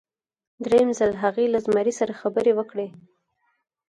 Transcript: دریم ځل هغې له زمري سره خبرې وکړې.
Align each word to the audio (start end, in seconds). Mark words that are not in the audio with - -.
دریم 0.65 0.89
ځل 0.99 1.11
هغې 1.23 1.45
له 1.53 1.59
زمري 1.65 1.93
سره 1.99 2.13
خبرې 2.21 2.51
وکړې. 2.55 2.87